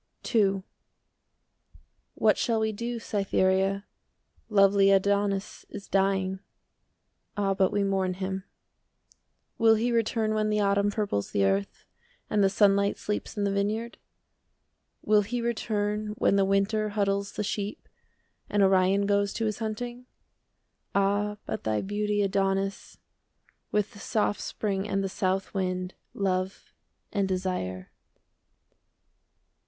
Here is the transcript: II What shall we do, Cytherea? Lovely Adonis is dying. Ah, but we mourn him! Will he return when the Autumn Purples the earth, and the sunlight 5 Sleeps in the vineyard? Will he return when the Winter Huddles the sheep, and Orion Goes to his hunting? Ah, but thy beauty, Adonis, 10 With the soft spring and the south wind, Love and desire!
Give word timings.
II 0.33 0.63
What 2.15 2.35
shall 2.35 2.59
we 2.59 2.71
do, 2.71 2.97
Cytherea? 2.97 3.85
Lovely 4.49 4.89
Adonis 4.89 5.63
is 5.69 5.87
dying. 5.87 6.39
Ah, 7.37 7.53
but 7.53 7.71
we 7.71 7.83
mourn 7.83 8.15
him! 8.15 8.43
Will 9.59 9.75
he 9.75 9.91
return 9.91 10.33
when 10.33 10.49
the 10.49 10.59
Autumn 10.59 10.89
Purples 10.89 11.29
the 11.29 11.45
earth, 11.45 11.85
and 12.31 12.43
the 12.43 12.49
sunlight 12.49 12.95
5 12.95 12.99
Sleeps 13.05 13.37
in 13.37 13.43
the 13.43 13.51
vineyard? 13.51 13.99
Will 15.03 15.21
he 15.21 15.39
return 15.39 16.15
when 16.17 16.35
the 16.35 16.45
Winter 16.45 16.89
Huddles 16.89 17.33
the 17.33 17.43
sheep, 17.43 17.87
and 18.49 18.63
Orion 18.63 19.05
Goes 19.05 19.31
to 19.33 19.45
his 19.45 19.59
hunting? 19.59 20.07
Ah, 20.95 21.37
but 21.45 21.63
thy 21.63 21.79
beauty, 21.81 22.23
Adonis, 22.23 22.97
10 23.69 23.69
With 23.71 23.91
the 23.91 23.99
soft 23.99 24.41
spring 24.41 24.87
and 24.87 25.03
the 25.03 25.09
south 25.09 25.53
wind, 25.53 25.93
Love 26.15 26.73
and 27.13 27.27
desire! 27.27 27.91